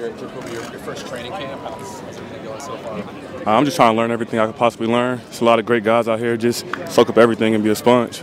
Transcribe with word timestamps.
Your, 0.00 0.08
your, 0.16 0.26
your 0.48 0.78
first 0.80 1.06
training 1.08 1.32
camp, 1.32 1.60
how's, 1.60 2.00
how's 2.00 2.16
everything 2.16 2.44
going 2.44 2.60
so 2.60 2.74
far? 2.78 2.98
Uh, 3.46 3.58
I'm 3.58 3.66
just 3.66 3.76
trying 3.76 3.92
to 3.92 3.98
learn 3.98 4.10
everything 4.10 4.40
I 4.40 4.46
could 4.46 4.56
possibly 4.56 4.86
learn. 4.86 5.18
There's 5.18 5.42
a 5.42 5.44
lot 5.44 5.58
of 5.58 5.66
great 5.66 5.84
guys 5.84 6.08
out 6.08 6.18
here. 6.18 6.38
Just 6.38 6.64
soak 6.88 7.10
up 7.10 7.18
everything 7.18 7.54
and 7.54 7.62
be 7.62 7.68
a 7.68 7.74
sponge. 7.74 8.20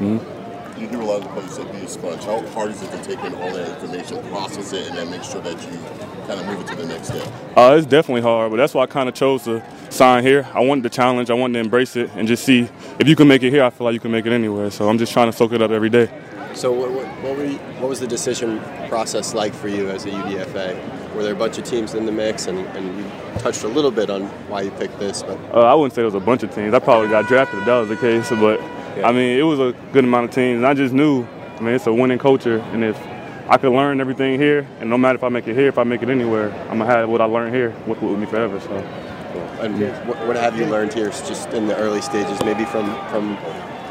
Mm-hmm. 0.00 0.80
You 0.80 0.88
hear 0.88 1.00
a 1.00 1.04
lot 1.04 1.22
of 1.22 1.28
players 1.30 1.52
say 1.52 1.62
be 1.70 1.78
a 1.78 1.88
sponge. 1.88 2.24
How 2.24 2.44
hard 2.48 2.72
is 2.72 2.82
it 2.82 2.90
to 2.90 3.04
take 3.04 3.20
in 3.20 3.32
all 3.36 3.52
that 3.52 3.80
information, 3.80 4.28
process 4.28 4.72
it, 4.72 4.88
and 4.88 4.98
then 4.98 5.08
make 5.08 5.22
sure 5.22 5.40
that 5.40 5.52
you 5.62 5.78
kind 6.26 6.40
of 6.40 6.46
move 6.46 6.62
it 6.62 6.66
to 6.72 6.74
the 6.74 6.86
next 6.86 7.06
step? 7.06 7.32
Uh, 7.56 7.76
it's 7.78 7.86
definitely 7.86 8.22
hard, 8.22 8.50
but 8.50 8.56
that's 8.56 8.74
why 8.74 8.82
I 8.82 8.86
kind 8.86 9.08
of 9.08 9.14
chose 9.14 9.44
to 9.44 9.62
sign 9.90 10.24
here. 10.24 10.48
I 10.52 10.64
wanted 10.64 10.82
the 10.82 10.90
challenge. 10.90 11.30
I 11.30 11.34
wanted 11.34 11.54
to 11.54 11.60
embrace 11.60 11.94
it 11.94 12.10
and 12.16 12.26
just 12.26 12.44
see 12.44 12.68
if 12.98 13.06
you 13.06 13.14
can 13.14 13.28
make 13.28 13.44
it 13.44 13.50
here. 13.50 13.62
I 13.62 13.70
feel 13.70 13.84
like 13.84 13.94
you 13.94 14.00
can 14.00 14.10
make 14.10 14.26
it 14.26 14.32
anywhere. 14.32 14.68
So 14.72 14.88
I'm 14.88 14.98
just 14.98 15.12
trying 15.12 15.30
to 15.30 15.36
soak 15.36 15.52
it 15.52 15.62
up 15.62 15.70
every 15.70 15.90
day. 15.90 16.10
So 16.54 16.70
what, 16.70 16.92
what, 16.92 17.06
what, 17.22 17.48
you, 17.48 17.58
what 17.80 17.88
was 17.88 17.98
the 17.98 18.06
decision 18.06 18.60
process 18.88 19.34
like 19.34 19.52
for 19.52 19.68
you 19.68 19.88
as 19.88 20.04
a 20.04 20.10
UDFA? 20.10 21.14
Were 21.14 21.22
there 21.24 21.32
a 21.32 21.36
bunch 21.36 21.58
of 21.58 21.64
teams 21.64 21.94
in 21.94 22.06
the 22.06 22.12
mix, 22.12 22.46
and, 22.46 22.58
and 22.58 22.96
you 22.96 23.04
touched 23.40 23.64
a 23.64 23.68
little 23.68 23.90
bit 23.90 24.08
on 24.08 24.22
why 24.48 24.62
you 24.62 24.70
picked 24.72 24.98
this? 25.00 25.22
But 25.24 25.38
uh, 25.52 25.60
I 25.62 25.74
wouldn't 25.74 25.94
say 25.94 25.96
there 25.96 26.04
was 26.06 26.14
a 26.14 26.20
bunch 26.20 26.44
of 26.44 26.54
teams. 26.54 26.72
I 26.72 26.78
probably 26.78 27.08
got 27.08 27.26
drafted 27.26 27.58
if 27.58 27.66
that 27.66 27.78
was 27.78 27.88
the 27.88 27.96
case. 27.96 28.30
But 28.30 28.60
yeah. 28.96 29.08
I 29.08 29.12
mean, 29.12 29.36
it 29.36 29.42
was 29.42 29.58
a 29.58 29.74
good 29.92 30.04
amount 30.04 30.28
of 30.28 30.30
teams, 30.34 30.58
and 30.58 30.66
I 30.66 30.74
just 30.74 30.94
knew. 30.94 31.24
I 31.24 31.60
mean, 31.60 31.74
it's 31.74 31.86
a 31.86 31.92
winning 31.92 32.18
culture, 32.18 32.58
and 32.72 32.84
if 32.84 32.96
I 33.48 33.58
could 33.58 33.72
learn 33.72 34.00
everything 34.00 34.40
here, 34.40 34.66
and 34.80 34.90
no 34.90 34.98
matter 34.98 35.16
if 35.16 35.24
I 35.24 35.28
make 35.28 35.46
it 35.46 35.54
here, 35.54 35.68
if 35.68 35.78
I 35.78 35.84
make 35.84 36.02
it 36.02 36.08
anywhere, 36.08 36.52
I'm 36.68 36.78
gonna 36.78 36.86
have 36.86 37.08
what 37.08 37.20
I 37.20 37.26
learned 37.26 37.54
here 37.54 37.70
with, 37.86 38.00
with 38.00 38.18
me 38.18 38.26
forever. 38.26 38.60
So. 38.60 38.76
And 39.60 39.80
what, 40.06 40.26
what 40.26 40.36
have 40.36 40.58
you 40.58 40.66
learned 40.66 40.94
here, 40.94 41.10
just 41.10 41.48
in 41.50 41.66
the 41.66 41.76
early 41.76 42.00
stages, 42.00 42.42
maybe 42.44 42.64
from 42.64 42.86
from 43.08 43.36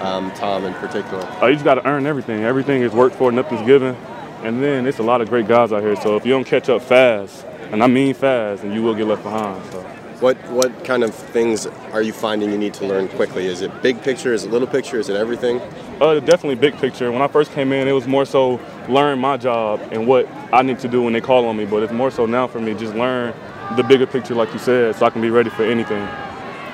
um, 0.03 0.31
Tom 0.33 0.65
in 0.65 0.73
particular? 0.75 1.27
Oh, 1.41 1.47
you 1.47 1.53
just 1.53 1.65
got 1.65 1.75
to 1.75 1.87
earn 1.87 2.05
everything. 2.05 2.43
Everything 2.43 2.81
is 2.81 2.91
worked 2.91 3.15
for, 3.15 3.31
nothing's 3.31 3.65
given. 3.65 3.95
And 4.43 4.61
then 4.61 4.85
it's 4.85 4.99
a 4.99 5.03
lot 5.03 5.21
of 5.21 5.29
great 5.29 5.47
guys 5.47 5.71
out 5.71 5.81
here. 5.81 5.95
So 5.95 6.17
if 6.17 6.25
you 6.25 6.31
don't 6.33 6.43
catch 6.43 6.69
up 6.69 6.81
fast, 6.81 7.45
and 7.71 7.81
I 7.81 7.87
mean 7.87 8.13
fast, 8.13 8.61
then 8.61 8.73
you 8.73 8.83
will 8.83 8.93
get 8.93 9.07
left 9.07 9.23
behind. 9.23 9.63
So. 9.71 9.81
What 10.19 10.37
what 10.51 10.85
kind 10.85 11.03
of 11.03 11.13
things 11.13 11.65
are 11.91 12.01
you 12.01 12.13
finding 12.13 12.51
you 12.51 12.57
need 12.57 12.73
to 12.75 12.85
learn 12.85 13.07
quickly? 13.09 13.45
Is 13.45 13.61
it 13.61 13.81
big 13.81 14.01
picture? 14.01 14.33
Is 14.33 14.45
it 14.45 14.51
little 14.51 14.67
picture? 14.67 14.97
Is 14.97 15.09
it 15.09 15.17
everything? 15.17 15.59
Uh, 15.99 16.19
definitely 16.19 16.55
big 16.55 16.77
picture. 16.77 17.11
When 17.11 17.21
I 17.21 17.27
first 17.27 17.51
came 17.51 17.73
in, 17.73 17.87
it 17.87 17.91
was 17.91 18.07
more 18.07 18.25
so 18.25 18.59
learn 18.87 19.19
my 19.19 19.37
job 19.37 19.81
and 19.91 20.07
what 20.07 20.27
I 20.53 20.61
need 20.61 20.79
to 20.79 20.87
do 20.87 21.01
when 21.01 21.13
they 21.13 21.19
call 21.19 21.45
on 21.47 21.57
me. 21.57 21.65
But 21.65 21.83
it's 21.83 21.91
more 21.91 22.11
so 22.11 22.25
now 22.25 22.47
for 22.47 22.61
me, 22.61 22.73
just 22.73 22.93
learn 22.95 23.33
the 23.75 23.83
bigger 23.83 24.05
picture, 24.05 24.35
like 24.35 24.53
you 24.53 24.59
said, 24.59 24.95
so 24.95 25.05
I 25.05 25.09
can 25.09 25.21
be 25.21 25.29
ready 25.29 25.49
for 25.49 25.63
anything. 25.63 26.03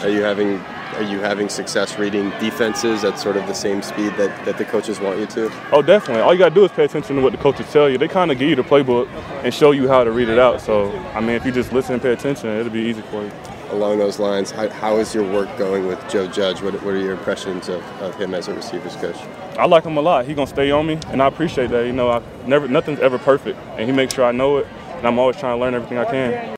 Are 0.02 0.09
you 0.09 0.22
having 0.22 0.59
are 0.95 1.04
you 1.04 1.20
having 1.20 1.50
success 1.50 1.98
reading 1.98 2.30
defenses 2.40 3.04
at 3.04 3.20
sort 3.20 3.38
of 3.38 3.48
the 3.48 3.54
same 3.54 3.82
speed 3.82 4.14
that, 4.18 4.45
that 4.45 4.58
the 4.58 4.66
coaches 4.66 5.00
want 5.00 5.20
you 5.20 5.26
to? 5.28 5.52
Oh, 5.72 5.82
definitely. 5.82 6.22
All 6.22 6.34
you 6.34 6.40
got 6.40 6.50
to 6.50 6.56
do 6.56 6.66
is 6.66 6.72
pay 6.72 6.86
attention 6.86 7.16
to 7.16 7.22
what 7.22 7.32
the 7.32 7.38
coaches 7.38 7.72
tell 7.72 7.90
you. 7.90 7.98
They 7.98 8.08
kind 8.08 8.32
of 8.32 8.40
give 8.40 8.50
you 8.50 8.56
the 8.56 8.64
playbook 8.64 9.08
and 9.44 9.54
show 9.54 9.72
you 9.72 9.88
how 9.88 10.04
to 10.04 10.12
read 10.12 10.30
it 10.30 10.40
out. 10.40 10.62
So, 10.62 10.92
I 11.14 11.20
mean, 11.20 11.32
if 11.32 11.45
you 11.45 11.52
just 11.52 11.72
listen 11.72 11.94
and 11.94 12.02
pay 12.02 12.14
attention, 12.14 12.50
it'll 12.50 12.72
be 12.72 12.82
easy 12.82 13.02
for 13.04 13.23
you. 13.23 13.32
Along 13.72 14.00
those 14.00 14.17
lines, 14.17 14.50
how, 14.50 14.67
how 14.70 14.98
is 14.98 15.14
your 15.14 15.32
work 15.32 15.56
going 15.58 15.86
with 15.86 16.00
Joe 16.10 16.28
Judge? 16.28 16.62
What, 16.62 16.73
what 16.84 16.95
are 16.95 17.00
your 17.00 17.14
impressions 17.14 17.70
of, 17.70 17.84
of 18.02 18.16
him 18.16 18.34
as 18.34 18.48
a 18.48 18.54
receivers 18.54 18.95
coach? 18.95 19.17
I 19.60 19.67
like 19.67 19.84
him 19.84 19.98
a 19.98 20.02
lot. 20.02 20.26
He's 20.26 20.36
gonna 20.36 20.48
stay 20.48 20.72
on 20.72 20.88
me, 20.88 20.98
and 21.08 21.22
I 21.22 21.28
appreciate 21.28 21.70
that. 21.70 21.86
You 21.86 21.92
know, 21.92 22.10
I 22.10 22.22
never 22.48 22.67
nothing's 22.67 23.00
ever 23.00 23.20
perfect, 23.20 23.60
and 23.78 23.88
he 23.88 23.92
makes 23.92 24.14
sure 24.14 24.26
I 24.26 24.32
know 24.32 24.58
it, 24.58 24.67
and 24.95 25.06
I'm 25.06 25.20
always 25.20 25.36
trying 25.36 25.56
to 25.56 25.62
learn 25.62 25.76
everything 25.76 25.98
I 25.98 26.06
can. 26.06 26.56